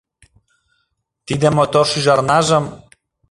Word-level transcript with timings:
Тиде 1.25 1.47
мотор 1.57 1.85
шӱжарнажым 1.91 2.65